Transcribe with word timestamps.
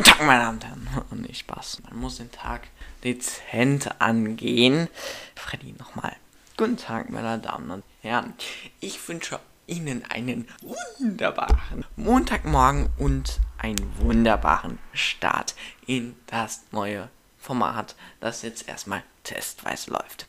Guten 0.00 0.12
Tag, 0.12 0.26
meine 0.26 0.40
Damen 0.40 0.56
und 0.56 0.64
Herren. 0.64 1.04
Und 1.10 1.20
nicht 1.28 1.40
Spaß. 1.40 1.82
Man 1.90 1.98
muss 2.00 2.16
den 2.16 2.32
Tag 2.32 2.62
dezent 3.04 4.00
angehen. 4.00 4.88
Freddy, 5.34 5.74
nochmal. 5.78 6.16
Guten 6.56 6.78
Tag, 6.78 7.10
meine 7.10 7.38
Damen 7.38 7.70
und 7.70 7.84
Herren. 8.00 8.32
Ich 8.80 9.06
wünsche 9.06 9.38
Ihnen 9.66 10.02
einen 10.06 10.48
wunderbaren 10.62 11.84
Montagmorgen 11.96 12.88
und 12.96 13.40
einen 13.58 13.94
wunderbaren 13.98 14.78
Start 14.94 15.54
in 15.86 16.16
das 16.28 16.62
neue 16.70 17.10
Format, 17.36 17.94
das 18.20 18.40
jetzt 18.40 18.66
erstmal 18.68 19.02
testweise 19.22 19.90
läuft. 19.90 20.26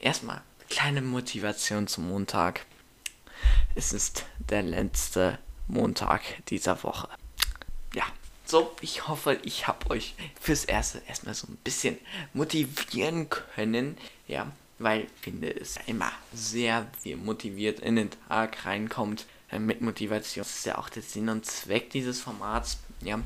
Erstmal 0.00 0.42
kleine 0.68 1.00
Motivation 1.00 1.86
zum 1.86 2.08
Montag. 2.08 2.66
Es 3.76 3.92
ist 3.92 4.24
der 4.40 4.62
letzte 4.62 5.38
Montag 5.68 6.22
dieser 6.48 6.82
Woche. 6.82 7.08
Ja, 7.94 8.02
so, 8.46 8.74
ich 8.80 9.08
hoffe, 9.08 9.38
ich 9.42 9.66
habe 9.66 9.90
euch 9.90 10.14
fürs 10.40 10.64
Erste 10.64 11.02
erstmal 11.08 11.34
so 11.34 11.48
ein 11.48 11.56
bisschen 11.64 11.98
motivieren 12.32 13.28
können. 13.28 13.98
Ja, 14.28 14.50
weil 14.78 15.02
ich 15.02 15.10
finde 15.20 15.50
es 15.50 15.76
immer 15.86 16.12
sehr 16.32 16.86
viel 17.00 17.16
motiviert 17.16 17.80
in 17.80 17.96
den 17.96 18.10
Tag 18.28 18.64
reinkommt 18.64 19.26
äh, 19.50 19.58
mit 19.58 19.80
Motivation. 19.80 20.44
Das 20.44 20.56
ist 20.58 20.66
ja 20.66 20.78
auch 20.78 20.88
der 20.88 21.02
Sinn 21.02 21.28
und 21.28 21.46
Zweck 21.46 21.90
dieses 21.90 22.20
Formats. 22.20 22.78
Ja, 23.00 23.20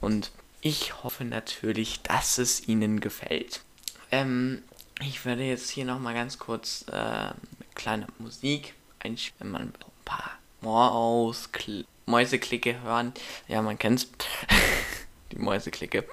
und 0.00 0.30
ich 0.60 1.02
hoffe 1.02 1.24
natürlich, 1.24 2.02
dass 2.02 2.38
es 2.38 2.68
Ihnen 2.68 3.00
gefällt. 3.00 3.62
Ähm, 4.10 4.62
ich 5.00 5.24
werde 5.24 5.44
jetzt 5.44 5.70
hier 5.70 5.86
nochmal 5.86 6.14
ganz 6.14 6.38
kurz 6.38 6.84
äh, 6.88 6.92
eine 6.92 7.34
kleine 7.74 8.06
Musik 8.18 8.74
einspielen, 8.98 9.52
man 9.52 9.62
ein 9.62 9.72
paar 10.04 10.38
Maus, 10.60 11.52
Mäuseklicke 12.10 12.82
hören. 12.82 13.12
Ja, 13.48 13.62
man 13.62 13.78
kennt's. 13.78 14.08
Die 15.32 15.38
Mäuseklicke. 15.38 16.04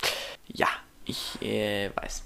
Ja, 0.48 0.68
ich 1.06 1.42
äh, 1.42 1.90
weiß. 1.96 2.24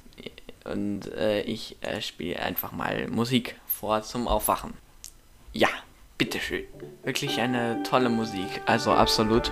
Und 0.66 1.12
äh, 1.14 1.42
ich 1.42 1.78
äh, 1.82 2.02
spiele 2.02 2.40
einfach 2.40 2.72
mal 2.72 3.08
Musik 3.08 3.56
vor 3.66 4.04
zum 4.04 4.28
Aufwachen. 4.28 4.74
Ja, 5.54 5.70
bitteschön. 6.18 6.66
Wirklich 7.04 7.40
eine 7.40 7.82
tolle 7.84 8.10
Musik. 8.10 8.62
Also 8.66 8.92
absolut. 8.92 9.52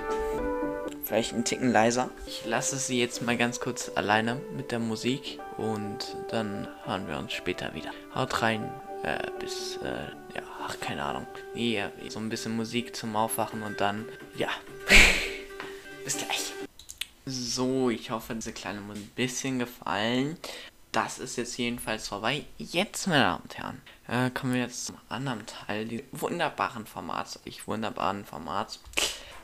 Vielleicht 1.04 1.33
ein 1.33 1.44
Ticken 1.44 1.72
leiser. 1.72 2.11
Ich 2.28 2.45
lasse 2.45 2.78
sie 2.78 3.00
jetzt 3.00 3.23
mal 3.23 3.36
ganz 3.36 3.59
kurz 3.59 3.92
alleine 3.95 4.39
mit 4.56 4.72
der 4.72 4.78
Musik 4.78 5.39
und 5.58 6.16
dann 6.30 6.67
hören 6.83 7.08
wir 7.08 7.17
uns 7.17 7.33
später 7.33 7.73
wieder. 7.73 7.89
Haut 8.14 8.44
rein. 8.44 8.70
Äh, 9.03 9.31
bis, 9.39 9.78
äh, 9.78 10.08
ja, 10.36 10.42
ach, 10.61 10.80
keine 10.80 11.03
Ahnung. 11.03 11.28
Ja, 11.55 11.92
so 12.09 12.19
ein 12.19 12.30
bisschen 12.30 12.55
Musik 12.55 12.95
zum 12.95 13.16
Aufwachen 13.16 13.64
und 13.64 13.80
dann, 13.80 14.05
ja. 14.36 14.50
bis 16.03 16.17
gleich. 16.17 16.53
So, 17.25 17.89
ich 17.89 18.11
hoffe, 18.11 18.36
diese 18.36 18.53
kleine 18.53 18.81
Musik 18.81 19.03
ein 19.03 19.11
bisschen 19.16 19.59
gefallen. 19.59 20.38
Das 20.92 21.20
ist 21.20 21.36
jetzt 21.36 21.58
jedenfalls 21.58 22.08
vorbei. 22.08 22.45
Jetzt, 22.58 23.08
meine 23.08 23.23
Damen 23.23 23.42
und 23.44 23.58
Herren, 23.58 23.81
äh, 24.08 24.31
kommen 24.31 24.53
wir 24.53 24.61
jetzt 24.61 24.88
zum 24.88 24.97
anderen 25.08 25.45
Teil 25.45 25.86
dieses 25.86 26.05
wunderbaren 26.11 26.86
Formats. 26.88 27.39
Ich 27.45 27.67
wunderbaren 27.67 28.25
Formats. 28.25 28.80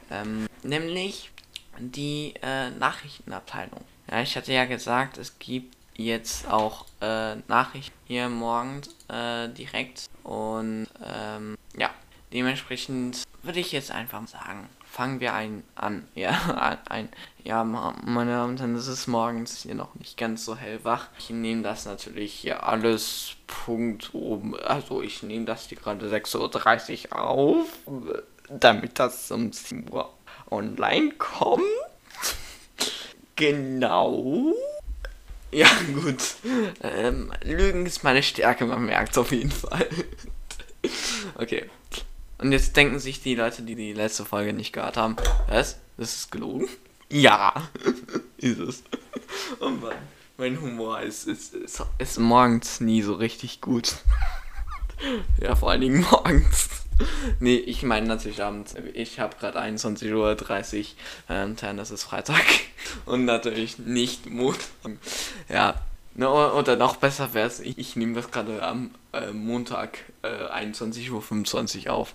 Ähm, 0.09 0.47
nämlich 0.63 1.31
die 1.77 2.33
äh, 2.41 2.71
Nachrichtenabteilung. 2.71 3.81
Ja, 4.09 4.21
ich 4.21 4.35
hatte 4.35 4.53
ja 4.53 4.65
gesagt, 4.65 5.17
es 5.17 5.37
gibt 5.39 5.75
jetzt 5.95 6.47
auch 6.47 6.85
äh, 7.01 7.35
Nachrichten 7.47 7.97
hier 8.05 8.29
morgens 8.29 8.89
äh, 9.07 9.49
direkt. 9.49 10.09
Und 10.23 10.87
ähm, 11.03 11.57
ja, 11.77 11.89
dementsprechend 12.33 13.23
würde 13.43 13.59
ich 13.59 13.71
jetzt 13.71 13.91
einfach 13.91 14.27
sagen, 14.27 14.69
fangen 14.95 15.19
wir 15.19 15.33
ein 15.33 15.63
an. 15.75 16.07
Ja, 16.15 16.79
ein. 16.89 17.09
Ja, 17.43 17.63
meine 17.63 18.31
Damen 18.31 18.51
und 18.51 18.59
Herren, 18.59 18.75
es 18.75 18.87
ist 18.87 19.07
morgens 19.07 19.61
hier 19.61 19.75
noch 19.75 19.93
nicht 19.95 20.17
ganz 20.17 20.45
so 20.45 20.55
hellwach. 20.55 21.09
Ich 21.19 21.29
nehme 21.29 21.61
das 21.61 21.85
natürlich 21.85 22.33
hier 22.33 22.63
alles 22.63 23.35
Punkt 23.45 24.13
oben. 24.13 24.59
Also 24.59 25.01
ich 25.01 25.21
nehme 25.21 25.45
das 25.45 25.67
hier 25.67 25.77
gerade 25.77 26.09
6.30 26.09 27.11
Uhr 27.11 27.21
auf, 27.21 27.67
damit 28.49 28.97
das 28.97 29.29
um 29.29 29.51
7 29.51 29.91
Uhr 29.91 30.11
online 30.49 31.11
kommt. 31.11 31.63
Genau. 33.37 34.53
Ja, 35.55 35.69
gut. 35.93 36.35
Ähm, 36.81 37.31
Lügen 37.41 37.85
ist 37.85 38.03
meine 38.03 38.21
Stärke, 38.21 38.65
man 38.65 38.85
merkt 38.85 39.13
es 39.13 39.17
auf 39.17 39.31
jeden 39.31 39.51
Fall. 39.51 39.87
okay. 41.35 41.69
Und 42.39 42.51
jetzt 42.51 42.75
denken 42.75 42.99
sich 42.99 43.21
die 43.21 43.35
Leute, 43.35 43.61
die 43.61 43.75
die 43.75 43.93
letzte 43.93 44.25
Folge 44.25 44.51
nicht 44.51 44.73
gehört 44.73 44.97
haben, 44.97 45.15
was? 45.47 45.79
Das 45.95 46.13
ist 46.13 46.31
gelogen? 46.31 46.67
Ja, 47.09 47.53
ist 48.37 48.59
es. 48.59 48.83
Oh 49.61 49.69
Mann. 49.69 49.95
Mein 50.35 50.59
Humor 50.59 50.99
ist, 50.99 51.25
ist, 51.25 51.53
ist, 51.53 51.81
ist 51.99 52.19
morgens 52.19 52.81
nie 52.81 53.01
so 53.01 53.13
richtig 53.13 53.61
gut. 53.61 53.95
ja, 55.41 55.55
vor 55.55 55.71
allen 55.71 55.79
Dingen 55.79 56.05
morgens. 56.11 56.67
nee, 57.39 57.55
ich 57.55 57.83
meine 57.83 58.07
natürlich 58.07 58.43
abends. 58.43 58.75
Ich 58.93 59.21
habe 59.21 59.37
gerade 59.37 59.61
21.30 59.61 60.13
Uhr. 60.15 60.85
Ähm, 61.29 61.55
das 61.77 61.91
ist 61.91 62.03
Freitag. 62.03 62.43
Und 63.05 63.25
natürlich 63.25 63.79
nicht 63.79 64.29
Montag. 64.29 64.97
Ja. 65.49 65.75
Ne, 66.13 66.29
oder 66.29 66.77
noch 66.77 66.95
besser 66.95 67.33
wäre 67.33 67.47
es, 67.47 67.59
ich, 67.59 67.77
ich 67.77 67.95
nehme 67.97 68.13
das 68.13 68.31
gerade 68.31 68.63
am 68.63 68.91
äh, 69.11 69.31
Montag 69.31 69.99
äh, 70.21 70.27
21.25 70.27 71.87
Uhr 71.87 71.93
auf. 71.93 72.13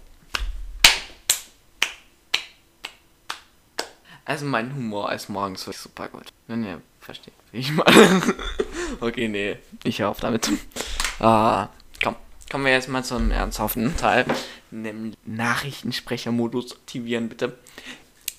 Also 4.25 4.47
mein 4.47 4.75
Humor 4.75 5.13
ist 5.13 5.29
morgens 5.29 5.67
wirklich 5.67 5.83
super 5.83 6.09
gut. 6.09 6.29
Wenn 6.47 6.65
ihr 6.65 6.81
versteht, 7.01 7.35
wie 7.53 7.59
ich 7.59 7.73
meine. 7.73 8.23
okay, 9.01 9.29
nee, 9.29 9.59
ich 9.85 10.01
höre 10.01 10.09
auf 10.09 10.21
damit. 10.21 10.49
Ah, 11.19 11.69
komm. 12.03 12.17
Kommen 12.51 12.65
wir 12.65 12.73
jetzt 12.73 12.89
mal 12.89 13.05
zum 13.05 13.31
ernsthaften 13.31 13.97
Teil 13.97 14.25
nämlich 14.71 15.17
Nachrichtensprechermodus 15.25 16.73
aktivieren, 16.73 17.29
bitte. 17.29 17.57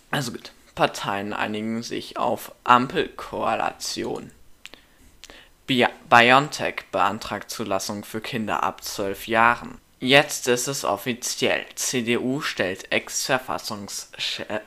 Also 0.09 0.31
gut. 0.31 0.51
Parteien 0.75 1.34
einigen 1.34 1.84
sich 1.84 2.18
auf 2.18 2.53
Ampelkoalition. 2.63 4.31
BioNTech 6.09 6.85
beantragt 6.91 7.49
Zulassung 7.49 8.03
für 8.03 8.21
Kinder 8.21 8.63
ab 8.63 8.83
12 8.83 9.27
Jahren. 9.27 9.77
Jetzt 9.99 10.47
ist 10.47 10.67
es 10.67 10.83
offiziell. 10.83 11.65
CDU 11.75 12.41
stellt 12.41 12.91
Ex-Verfassungschef 12.91 14.61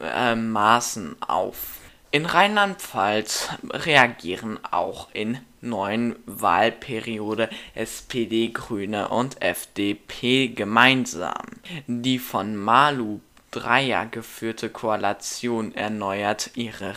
äh, 0.00 0.34
Maaßen 0.34 1.16
auf. 1.22 1.78
In 2.12 2.26
Rheinland-Pfalz 2.26 3.48
reagieren 3.70 4.58
auch 4.70 5.08
in 5.12 5.38
neuen 5.60 6.16
Wahlperiode 6.26 7.48
SPD, 7.74 8.48
Grüne 8.48 9.08
und 9.08 9.40
FDP 9.42 10.48
gemeinsam. 10.48 11.46
Die 11.86 12.18
von 12.18 12.56
Malu 12.56 13.20
Dreyer 13.50 14.06
geführte 14.06 14.70
Koalition 14.70 15.74
erneuert 15.74 16.50
ihre 16.54 16.94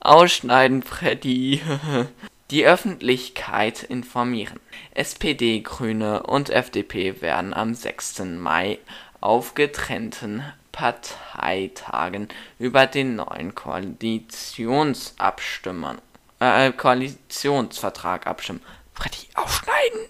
Ausschneiden, 0.00 0.82
Freddy. 0.82 1.60
Die 2.50 2.66
Öffentlichkeit 2.66 3.82
informieren. 3.84 4.58
SPD, 4.92 5.60
Grüne 5.60 6.24
und 6.24 6.50
FDP 6.50 7.22
werden 7.22 7.54
am 7.54 7.74
6. 7.74 8.24
Mai 8.38 8.80
auf 9.20 9.54
getrennten 9.54 10.42
Parteitagen 10.72 12.26
über 12.58 12.88
den 12.88 13.14
neuen 13.14 13.54
Koalitionsabstimmen, 13.54 15.98
äh, 16.40 16.72
Koalitionsvertrag 16.72 18.26
abstimmen. 18.26 18.62
Freddy, 18.94 19.28
aufschneiden! 19.34 20.00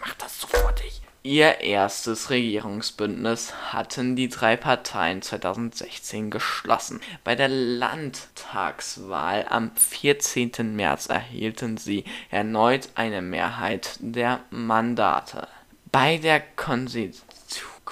Mach 0.00 0.14
das 0.14 0.40
sofortig! 0.40 1.02
Ihr 1.26 1.60
erstes 1.60 2.30
Regierungsbündnis 2.30 3.52
hatten 3.72 4.14
die 4.14 4.28
drei 4.28 4.56
Parteien 4.56 5.22
2016 5.22 6.30
geschlossen. 6.30 7.00
Bei 7.24 7.34
der 7.34 7.48
Landtagswahl 7.48 9.44
am 9.48 9.72
14. 9.74 10.76
März 10.76 11.08
erhielten 11.08 11.78
sie 11.78 12.04
erneut 12.30 12.90
eine 12.94 13.22
Mehrheit 13.22 13.98
der 13.98 14.38
Mandate. 14.50 15.48
Bei 15.90 16.18
der 16.18 16.38
Konstituierenden 16.54 17.26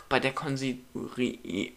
bei 0.08 0.20
der 0.20 0.32
Konstitui 0.32 1.72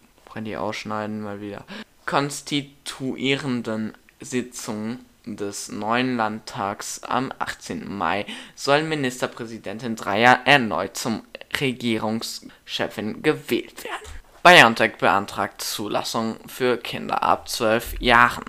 die 0.45 0.57
ausschneiden 0.57 1.21
mal 1.21 1.41
wieder 1.41 1.65
konstituierenden 2.05 3.95
Sitzung 4.19 4.99
des 5.25 5.69
neuen 5.69 6.17
Landtags 6.17 7.01
am 7.03 7.33
18. 7.39 7.91
Mai 7.91 8.27
soll 8.53 8.83
Ministerpräsidentin 8.83 9.95
Dreyer 9.95 10.41
erneut 10.45 10.95
zum 10.95 11.23
Regierungschefin 11.59 13.21
gewählt 13.21 13.83
werden. 13.83 14.17
BioNTech 14.43 14.97
beantragt 14.97 15.61
Zulassung 15.61 16.37
für 16.47 16.77
Kinder 16.77 17.21
ab 17.21 17.49
12 17.49 17.99
Jahren. 17.99 18.45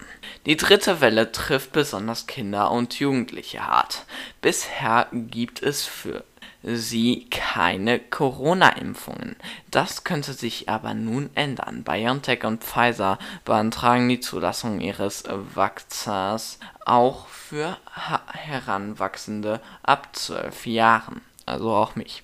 Die 0.46 0.56
dritte 0.56 1.00
Welle 1.00 1.32
trifft 1.32 1.72
besonders 1.72 2.26
Kinder 2.26 2.70
und 2.70 3.00
Jugendliche 3.00 3.66
hart. 3.66 4.06
Bisher 4.40 5.08
gibt 5.12 5.60
es 5.62 5.84
für 5.84 6.22
sie 6.62 7.26
keine 7.30 7.98
Corona-Impfungen. 7.98 9.36
Das 9.70 10.04
könnte 10.04 10.32
sich 10.32 10.68
aber 10.68 10.94
nun 10.94 11.30
ändern. 11.34 11.84
BioNTech 11.84 12.44
und 12.44 12.64
Pfizer 12.64 13.18
beantragen 13.44 14.08
die 14.08 14.20
Zulassung 14.20 14.80
ihres 14.80 15.24
Vakzins 15.54 16.58
auch 16.84 17.26
für 17.28 17.76
Heranwachsende 18.32 19.60
ab 19.82 20.08
12 20.12 20.66
Jahren, 20.66 21.20
also 21.48 21.70
auch 21.70 21.96
mich. 21.96 22.22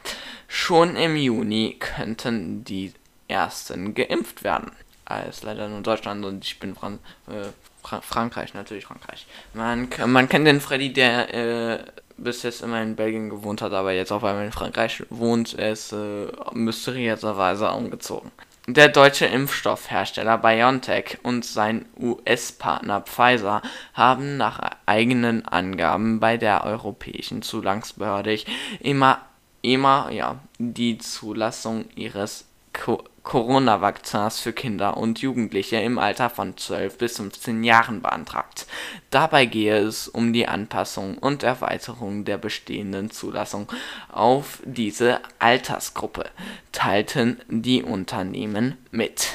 Schon 0.49 0.97
im 0.97 1.17
Juni 1.17 1.77
könnten 1.79 2.65
die 2.65 2.93
ersten 3.29 3.95
geimpft 3.95 4.45
werden. 4.45 4.71
Alles 5.05 5.43
leider 5.43 5.69
nur 5.69 5.83
Deutschland 5.83 6.25
und 6.25 6.45
ich 6.45 6.59
bin 6.59 6.75
Fran 6.75 6.99
äh, 7.27 7.49
Fra 7.83 8.01
Frankreich, 8.01 8.55
natürlich 8.55 8.87
Frankreich. 8.87 9.27
Man, 9.53 9.89
man 10.07 10.29
kennt 10.29 10.47
den 10.47 10.61
Freddy, 10.61 10.93
der 10.93 11.35
äh, 11.35 11.85
bis 12.17 12.43
jetzt 12.43 12.63
immer 12.63 12.81
in 12.81 12.97
Belgien 12.97 13.29
gewohnt 13.29 13.61
hat, 13.61 13.73
aber 13.73 13.93
jetzt 13.93 14.11
auf 14.11 14.25
einmal 14.25 14.47
in 14.47 14.53
Frankreich 14.53 15.03
wohnt. 15.11 15.53
Ist 15.53 15.93
äh, 15.93 16.29
mysteriöserweise 16.55 17.71
umgezogen. 17.71 18.31
Der 18.67 18.89
deutsche 18.89 19.27
Impfstoffhersteller 19.27 20.39
BioNTech 20.39 21.19
und 21.23 21.45
sein 21.45 21.85
US-Partner 22.01 23.03
Pfizer 23.03 23.61
haben 23.93 24.39
nach 24.39 24.59
eigenen 24.87 25.47
Angaben 25.47 26.19
bei 26.19 26.39
der 26.39 26.65
Europäischen 26.65 27.43
Zulassungsbehörde 27.43 28.39
immer, 28.81 29.21
immer 29.61 30.11
ja, 30.11 30.41
die 30.59 30.97
Zulassung 30.97 31.85
ihres 31.95 32.47
Co 32.85 33.03
Corona-Vakzins 33.23 34.41
für 34.41 34.53
Kinder 34.53 34.99
und 34.99 35.21
Jugendliche 35.21 35.77
im 35.77 35.99
Alter 35.99 36.29
von 36.29 36.59
12 36.59 36.99
bis 36.99 37.17
15 37.17 37.65
Jahren 37.65 38.03
beantragt. 38.03 38.67
Dabei 39.09 39.47
gehe 39.47 39.79
es 39.79 40.07
um 40.07 40.35
die 40.35 40.47
Anpassung 40.47 41.17
und 41.17 41.43
Erweiterung 41.43 42.27
der 42.27 42.37
bestehenden 42.37 43.11
Zulassung 43.11 43.73
auf 44.13 44.59
diese 44.67 45.21
Altersgruppe, 45.39 46.27
teilten 46.73 47.41
die 47.49 47.83
Unternehmen 47.83 48.77
mit 48.91 49.29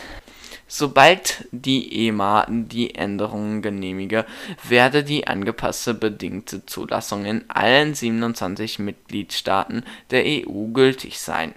Sobald 0.71 1.47
die 1.51 2.07
EMA 2.07 2.45
die 2.47 2.93
Änderungen 2.93 3.63
genehmige, 3.63 4.23
werde 4.67 5.03
die 5.03 5.25
angepasste 5.25 5.95
bedingte 5.95 6.63
Zulassung 6.67 7.25
in 7.25 7.43
allen 7.49 7.95
27 7.95 8.77
Mitgliedstaaten 8.77 9.83
der 10.11 10.23
EU 10.25 10.67
gültig 10.67 11.19
sein. 11.19 11.55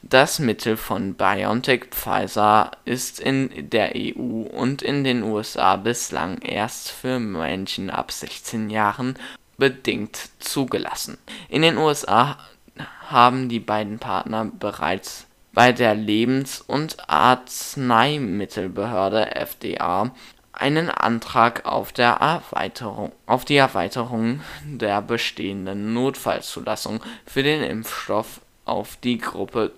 Das 0.00 0.38
Mittel 0.38 0.78
von 0.78 1.12
BioNTech 1.12 1.88
Pfizer 1.90 2.70
ist 2.86 3.20
in 3.20 3.68
der 3.68 3.92
EU 3.94 4.44
und 4.44 4.80
in 4.80 5.04
den 5.04 5.22
USA 5.24 5.76
bislang 5.76 6.38
erst 6.38 6.90
für 6.90 7.20
Menschen 7.20 7.90
ab 7.90 8.12
16 8.12 8.70
Jahren 8.70 9.16
bedingt 9.58 10.30
zugelassen. 10.38 11.18
In 11.50 11.60
den 11.60 11.76
USA 11.76 12.38
haben 13.10 13.50
die 13.50 13.60
beiden 13.60 13.98
Partner 13.98 14.46
bereits 14.46 15.26
bei 15.54 15.72
der 15.72 15.94
Lebens 15.94 16.60
und 16.60 17.08
Arzneimittelbehörde 17.08 19.34
FDA 19.36 20.10
einen 20.52 20.90
Antrag 20.90 21.64
auf 21.64 21.92
die 21.92 22.02
Erweiterung 23.56 24.40
der 24.64 25.00
bestehenden 25.02 25.94
Notfallzulassung 25.94 27.00
für 27.24 27.42
den 27.42 27.62
Impfstoff 27.62 28.42
auf 28.64 28.96
die 28.96 29.18
Gruppe 29.18 29.72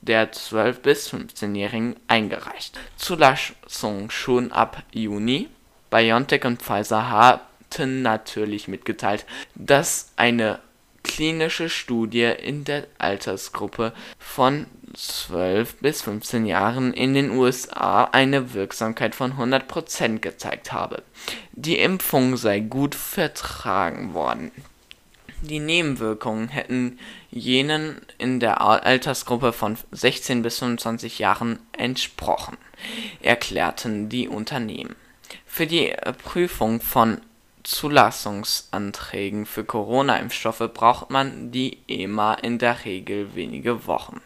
der 0.00 0.32
12 0.32 0.80
bis 0.80 1.12
15-Jährigen 1.12 1.96
eingereicht. 2.08 2.78
Zulassung 2.96 4.10
schon 4.10 4.50
ab 4.52 4.82
Juni. 4.92 5.48
BioNTech 5.90 6.44
und 6.44 6.62
Pfizer 6.62 7.10
hatten 7.10 8.02
natürlich 8.02 8.68
mitgeteilt, 8.68 9.26
dass 9.54 10.12
eine 10.16 10.60
klinische 11.04 11.68
Studie 11.68 12.24
in 12.24 12.64
der 12.64 12.88
Altersgruppe 12.98 13.92
von 14.18 14.66
12 14.94 15.76
bis 15.76 16.02
15 16.02 16.46
Jahren 16.46 16.92
in 16.92 17.14
den 17.14 17.30
USA 17.30 18.04
eine 18.04 18.54
Wirksamkeit 18.54 19.14
von 19.14 19.34
100% 19.34 20.18
gezeigt 20.18 20.72
habe. 20.72 21.02
Die 21.52 21.78
Impfung 21.78 22.36
sei 22.36 22.58
gut 22.60 22.96
vertragen 22.96 24.14
worden. 24.14 24.50
Die 25.42 25.60
Nebenwirkungen 25.60 26.48
hätten 26.48 26.98
jenen 27.30 28.00
in 28.16 28.40
der 28.40 28.62
Altersgruppe 28.62 29.52
von 29.52 29.76
16 29.92 30.42
bis 30.42 30.58
25 30.58 31.18
Jahren 31.18 31.58
entsprochen, 31.72 32.56
erklärten 33.20 34.08
die 34.08 34.26
Unternehmen. 34.26 34.96
Für 35.44 35.66
die 35.66 35.92
Prüfung 36.24 36.80
von 36.80 37.20
Zulassungsanträgen 37.64 39.46
für 39.46 39.64
Corona-Impfstoffe 39.64 40.70
braucht 40.74 41.08
man 41.08 41.50
die 41.50 41.78
EMA 41.88 42.34
in 42.34 42.58
der 42.58 42.84
Regel 42.84 43.34
wenige 43.34 43.86
Wochen. 43.86 44.20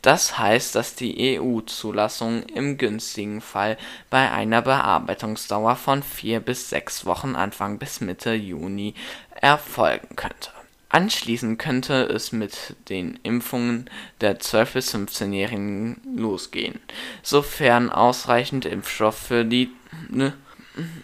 Das 0.00 0.38
heißt, 0.38 0.74
dass 0.74 0.94
die 0.94 1.38
EU-Zulassung 1.38 2.44
im 2.44 2.78
günstigen 2.78 3.42
Fall 3.42 3.76
bei 4.08 4.30
einer 4.30 4.62
Bearbeitungsdauer 4.62 5.76
von 5.76 6.02
vier 6.02 6.40
bis 6.40 6.70
sechs 6.70 7.04
Wochen 7.04 7.36
Anfang 7.36 7.78
bis 7.78 8.00
Mitte 8.00 8.32
Juni 8.32 8.94
erfolgen 9.38 10.16
könnte. 10.16 10.50
Anschließend 10.88 11.58
könnte 11.58 12.04
es 12.04 12.32
mit 12.32 12.74
den 12.88 13.20
Impfungen 13.22 13.90
der 14.22 14.40
12 14.40 14.72
bis 14.72 14.94
15-Jährigen 14.94 16.00
losgehen, 16.16 16.80
sofern 17.22 17.90
ausreichend 17.90 18.64
Impfstoff 18.64 19.18
für 19.18 19.44
die 19.44 19.70
ne, 20.08 20.32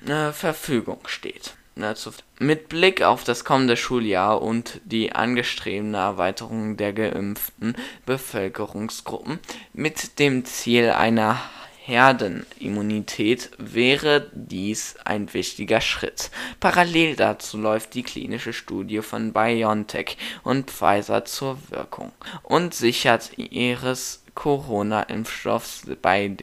ne, 0.07 0.33
Verfügung 0.33 1.01
steht 1.05 1.55
mit 2.39 2.69
Blick 2.69 3.03
auf 3.03 3.25
das 3.25 3.45
kommende 3.45 3.77
Schuljahr 3.77 4.41
und 4.43 4.81
die 4.85 5.13
angestrebte 5.13 5.97
Erweiterung 5.97 6.77
der 6.77 6.93
geimpften 6.93 7.75
Bevölkerungsgruppen 8.07 9.41
mit 9.73 10.19
dem 10.19 10.45
Ziel 10.45 10.91
einer 10.91 11.41
Herdenimmunität 11.87 13.51
wäre 13.59 14.31
dies 14.33 14.97
ein 15.05 15.35
wichtiger 15.35 15.83
Schritt. 15.83 16.31
Parallel 16.59 17.15
dazu 17.15 17.59
läuft 17.59 17.93
die 17.93 18.03
klinische 18.03 18.55
Studie 18.55 19.03
von 19.03 19.35
BioNTech 19.35 20.17
und 20.45 20.71
Pfizer 20.71 21.27
zur 21.27 21.59
Wirkung 21.69 22.13
und 22.43 22.73
sichert 22.73 23.37
ihres 23.37 24.23
Corona-Impfstoffs 24.35 25.83
bei 26.01 26.35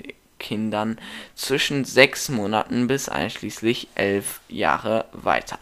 Kindern 0.42 0.98
zwischen 1.36 1.86
sechs 1.86 2.28
Monaten 2.28 2.88
bis 2.88 3.08
einschließlich 3.08 3.88
elf 3.96 4.42
Jahre 4.50 5.06
weiter. 5.14 5.60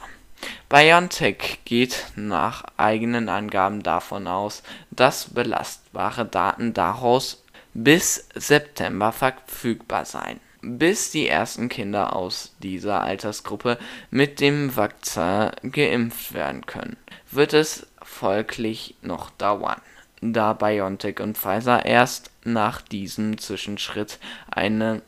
BioNTech 0.69 1.59
geht 1.65 2.07
nach 2.15 2.63
eigenen 2.77 3.27
Angaben 3.27 3.83
davon 3.83 4.27
aus, 4.27 4.63
dass 4.89 5.33
belastbare 5.33 6.25
Daten 6.25 6.73
daraus 6.73 7.43
bis 7.73 8.29
September 8.33 9.11
verfügbar 9.11 10.05
seien. 10.05 10.39
Bis 10.61 11.11
die 11.11 11.27
ersten 11.27 11.69
Kinder 11.69 12.15
aus 12.15 12.53
dieser 12.59 13.01
Altersgruppe 13.01 13.77
mit 14.11 14.39
dem 14.39 14.75
Vakzin 14.75 15.51
geimpft 15.63 16.33
werden 16.33 16.65
können, 16.65 16.97
wird 17.31 17.53
es 17.53 17.87
folglich 18.01 18.95
noch 19.01 19.29
dauern 19.31 19.81
da 20.21 20.53
BioNTech 20.53 21.19
und 21.19 21.37
Pfizer 21.37 21.85
erst 21.85 22.31
nach 22.53 22.81
diesem 22.81 23.37
Zwischenschritt 23.37 24.19
einen 24.49 25.01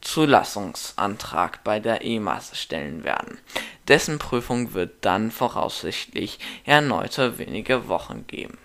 Zulassungsantrag 0.00 1.64
bei 1.64 1.80
der 1.80 2.04
EMA 2.04 2.40
stellen 2.52 3.04
werden. 3.04 3.38
Dessen 3.88 4.18
Prüfung 4.18 4.74
wird 4.74 5.04
dann 5.04 5.30
voraussichtlich 5.30 6.38
erneute 6.64 7.38
wenige 7.38 7.88
Wochen 7.88 8.26
geben. 8.26 8.58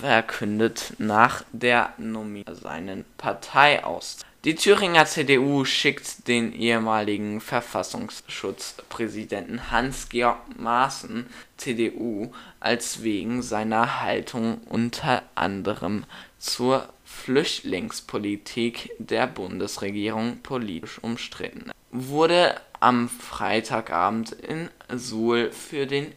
verkündet 0.00 0.94
nach 0.98 1.42
der 1.52 1.92
Nominierung 1.98 2.54
seinen 2.54 3.04
Parteiaustritt. 3.18 4.33
Die 4.44 4.54
Thüringer 4.56 5.06
CDU 5.06 5.64
schickt 5.64 6.28
den 6.28 6.52
ehemaligen 6.52 7.40
Verfassungsschutzpräsidenten 7.40 9.70
Hans-Georg 9.70 10.58
Maaßen 10.58 11.24
(CDU) 11.56 12.30
als 12.60 13.02
wegen 13.02 13.40
seiner 13.40 14.02
Haltung 14.02 14.60
unter 14.68 15.22
anderem 15.34 16.04
zur 16.38 16.86
Flüchtlingspolitik 17.06 18.90
der 18.98 19.26
Bundesregierung 19.28 20.40
politisch 20.42 21.02
umstritten, 21.02 21.70
wurde 21.90 22.60
am 22.80 23.08
Freitagabend 23.08 24.32
in 24.32 24.68
Suhl 24.94 25.52
für 25.52 25.86
den 25.86 26.12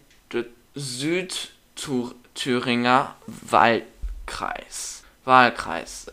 Südthüringer 0.75 3.15
Wahlkreis 3.25 5.03
Wahlkreis 5.23 6.07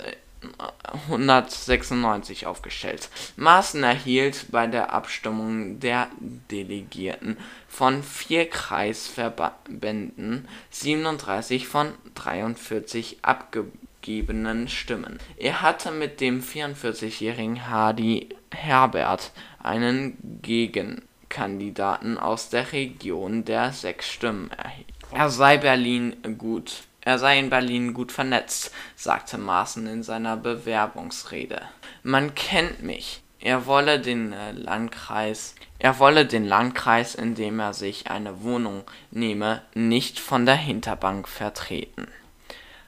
196 1.09 2.47
aufgestellt. 2.47 3.09
Maaßen 3.37 3.83
erhielt 3.83 4.47
bei 4.51 4.67
der 4.67 4.93
Abstimmung 4.93 5.81
der 5.81 6.09
Delegierten 6.51 7.37
von 7.69 8.03
vier 8.03 8.49
Kreisverbänden 8.49 10.49
37 10.71 11.67
von 11.67 11.93
43 12.15 13.19
abgegebenen 13.23 14.69
Stimmen. 14.69 15.19
Er 15.37 15.63
hatte 15.63 15.91
mit 15.91 16.21
dem 16.21 16.43
44-jährigen 16.43 17.69
Hadi 17.69 18.29
Herbert 18.53 19.33
einen 19.63 20.41
Gegenkandidaten 20.43 22.19
aus 22.19 22.51
der 22.51 22.73
Region, 22.73 23.45
der 23.45 23.73
sechs 23.73 24.09
Stimmen 24.09 24.51
erhielt. 24.51 24.89
Er 25.13 25.31
sei 25.31 25.59
Berlin 25.59 26.17
gut 26.39 26.83
er 27.04 27.18
sei 27.18 27.38
in 27.38 27.50
Berlin 27.50 27.92
gut 27.92 28.12
vernetzt, 28.12 28.73
sagte 28.96 29.37
Maaßen 29.37 29.87
in 29.87 30.02
seiner 30.02 30.38
Bewerbungsrede. 30.38 31.61
Man 32.02 32.34
kennt 32.34 32.82
mich. 32.82 33.20
Er 33.40 33.66
wolle 33.66 34.00
den 34.00 34.32
äh, 34.32 34.52
Landkreis, 34.52 35.54
er 35.78 35.99
wolle 35.99 36.25
den 36.25 36.46
Landkreis, 36.46 37.14
in 37.14 37.34
dem 37.34 37.61
er 37.61 37.75
sich 37.75 38.11
eine 38.11 38.42
Wohnung 38.42 38.84
nehme, 39.11 39.61
nicht 39.75 40.18
von 40.18 40.46
der 40.46 40.56
Hinterbank 40.56 41.28
vertreten. 41.28 42.08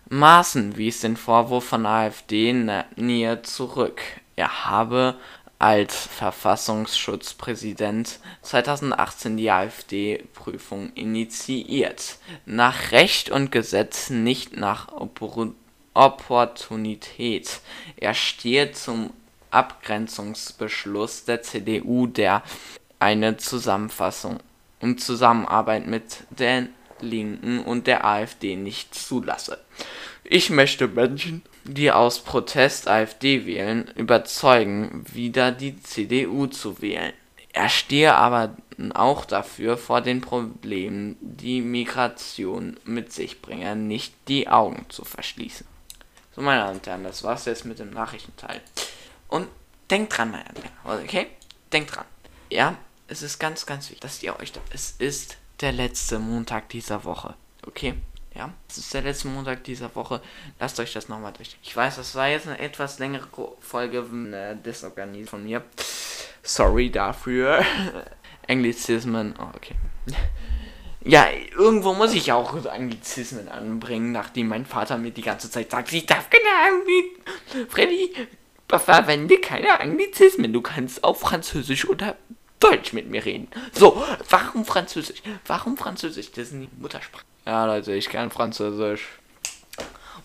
Maaßen 0.08 0.78
wies 0.78 1.02
den 1.02 1.18
Vorwurf 1.18 1.66
von 1.66 1.84
AfD-Nähe 1.84 3.42
zurück. 3.42 4.00
Er 4.34 4.64
habe 4.64 5.16
als 5.58 6.06
Verfassungsschutzpräsident 6.06 8.20
2018 8.42 9.36
die 9.36 9.50
AfD-Prüfung 9.50 10.92
initiiert. 10.94 12.18
Nach 12.44 12.92
Recht 12.92 13.30
und 13.30 13.50
Gesetz, 13.50 14.10
nicht 14.10 14.56
nach 14.56 14.92
Opportunität. 15.94 17.60
Er 17.96 18.14
stehe 18.14 18.70
zum 18.72 19.12
Abgrenzungsbeschluss 19.50 21.24
der 21.24 21.42
CDU, 21.42 22.06
der 22.06 22.42
eine 22.98 23.38
Zusammenfassung 23.38 24.38
und 24.80 25.00
Zusammenarbeit 25.00 25.86
mit 25.86 26.24
den 26.30 26.68
Linken 27.00 27.60
und 27.60 27.86
der 27.86 28.04
AfD 28.04 28.56
nicht 28.56 28.94
zulasse. 28.94 29.58
Ich 30.24 30.50
möchte 30.50 30.88
Menschen 30.88 31.42
die 31.68 31.90
aus 31.90 32.20
Protest 32.20 32.88
AfD 32.88 33.46
wählen, 33.46 33.90
überzeugen, 33.94 35.04
wieder 35.12 35.52
die 35.52 35.80
CDU 35.82 36.46
zu 36.46 36.80
wählen. 36.80 37.12
Er 37.52 37.68
stehe 37.68 38.14
aber 38.14 38.56
auch 38.94 39.24
dafür, 39.24 39.78
vor 39.78 40.02
den 40.02 40.20
Problemen, 40.20 41.16
die 41.20 41.62
Migration 41.62 42.76
mit 42.84 43.12
sich 43.12 43.40
bringe, 43.40 43.74
nicht 43.74 44.14
die 44.28 44.48
Augen 44.48 44.86
zu 44.90 45.04
verschließen. 45.04 45.66
So, 46.34 46.42
meine 46.42 46.60
Damen 46.60 46.76
und 46.76 46.86
Herren, 46.86 47.04
das 47.04 47.24
war's 47.24 47.46
jetzt 47.46 47.64
mit 47.64 47.78
dem 47.78 47.90
Nachrichtenteil. 47.90 48.60
Und 49.28 49.48
denkt 49.90 50.16
dran, 50.16 50.30
meine 50.30 50.44
Damen 50.44 50.56
und 50.58 50.90
Herren, 50.90 51.04
okay? 51.04 51.26
Denkt 51.72 51.96
dran. 51.96 52.04
Ja, 52.50 52.76
es 53.08 53.22
ist 53.22 53.38
ganz, 53.38 53.64
ganz 53.64 53.86
wichtig, 53.86 54.00
dass 54.00 54.22
ihr 54.22 54.38
euch 54.38 54.52
da. 54.52 54.60
Es 54.70 54.94
ist 54.98 55.38
der 55.60 55.72
letzte 55.72 56.18
Montag 56.18 56.68
dieser 56.68 57.04
Woche, 57.04 57.34
okay? 57.66 57.94
Ja, 58.36 58.52
es 58.68 58.78
ist 58.78 58.92
der 58.92 59.02
letzte 59.02 59.28
Montag 59.28 59.64
dieser 59.64 59.94
Woche. 59.94 60.20
Lasst 60.60 60.78
euch 60.78 60.92
das 60.92 61.08
nochmal 61.08 61.32
durch. 61.32 61.56
Ich 61.62 61.74
weiß, 61.74 61.96
das 61.96 62.14
war 62.14 62.28
jetzt 62.28 62.46
eine 62.46 62.58
etwas 62.58 62.98
längere 62.98 63.26
Folge 63.60 64.04
eine 64.10 64.56
Desorganisierung 64.56 65.28
von 65.28 65.44
mir. 65.44 65.64
Sorry 66.42 66.90
dafür. 66.90 67.64
Anglizismen. 68.48 69.34
Oh, 69.38 69.48
okay. 69.54 69.74
Ja, 71.08 71.28
irgendwo 71.56 71.94
muss 71.94 72.14
ich 72.14 72.32
auch 72.32 72.66
Anglizismen 72.66 73.46
anbringen, 73.46 74.10
nachdem 74.10 74.48
mein 74.48 74.66
Vater 74.66 74.98
mir 74.98 75.12
die 75.12 75.22
ganze 75.22 75.48
Zeit 75.48 75.70
sagt, 75.70 75.92
ich 75.92 76.04
darf 76.04 76.28
keine 76.28 76.74
Anglizismen. 76.74 77.70
Freddy, 77.70 78.12
verwende 78.68 79.38
keine 79.38 79.78
Anglizismen. 79.78 80.52
Du 80.52 80.62
kannst 80.62 81.04
auch 81.04 81.16
Französisch 81.16 81.88
oder 81.88 82.16
Deutsch 82.58 82.92
mit 82.92 83.08
mir 83.08 83.24
reden. 83.24 83.46
So, 83.70 84.02
warum 84.30 84.64
Französisch? 84.64 85.22
Warum 85.46 85.76
Französisch? 85.76 86.32
Das 86.32 86.48
ist 86.48 86.54
die 86.54 86.68
Muttersprache. 86.76 87.24
Ja, 87.46 87.64
Leute, 87.64 87.94
ich 87.94 88.08
kann 88.08 88.28
Französisch. 88.30 89.06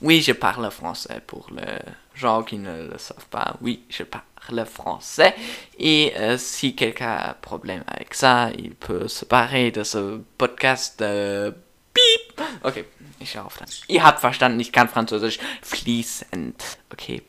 Oui, 0.02 0.22
je 0.22 0.34
parle 0.34 0.72
français 0.72 1.22
pour 1.28 1.52
les 1.52 1.80
gens 2.16 2.42
qui 2.42 2.58
ne 2.58 2.88
le 2.88 2.98
savent 2.98 3.28
pas. 3.30 3.58
Oui, 3.62 3.84
je 3.90 4.02
parle 4.02 4.66
français. 4.66 5.36
Et 5.78 6.14
euh, 6.18 6.40
si 6.40 6.76
quelqu'un 6.76 7.16
a 7.16 7.36
problème 7.36 7.84
avec 7.86 8.16
ça, 8.16 8.50
il 8.58 8.74
peut 8.74 9.08
se 9.08 9.26
barrer 9.26 9.70
de 9.70 9.84
ce 9.84 10.20
podcast. 10.40 11.00
Euh, 11.04 11.52
piep. 11.94 12.42
Okay, 12.64 12.86
ich 13.20 13.38
auf 13.38 13.56
dann. 13.60 13.68
Ihr 13.88 14.04
habt 14.04 14.20
verstanden, 14.20 14.60
ich 14.60 14.72
kann 14.72 14.90
Französisch 14.90 15.38
fließend. 15.62 16.80
Okay. 16.92 17.22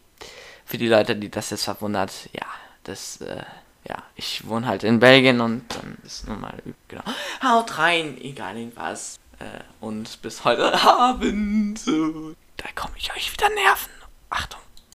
Für 0.65 0.79
die 0.79 0.89
Leute, 0.89 1.17
die 1.17 1.31
das 1.31 1.51
jetzt 1.51 1.65
verwundert, 1.65 2.31
ja, 2.33 2.47
das, 2.85 3.21
äh, 3.21 3.45
ja, 3.87 3.97
ich 4.17 4.49
wohne 4.49 4.67
halt 4.67 4.85
in 4.85 5.01
Belgien 5.01 5.43
und 5.43 5.65
dann 5.69 5.99
ist 6.03 6.27
nun 6.27 6.41
mal, 6.41 6.55
genau. 6.89 7.03
Haut 7.43 7.77
rein, 7.77 8.17
egal 8.23 8.57
in 8.57 8.73
was. 8.75 9.19
Äh, 9.43 9.85
und 9.85 10.23
bis 10.23 10.45
heute 10.45 10.73
Abend. 10.83 11.81
Da 11.87 12.67
komme 12.75 12.95
ich 12.97 13.13
euch 13.15 13.33
wieder 13.33 13.49
nerven. 13.51 13.91
Achtung. 14.31 14.61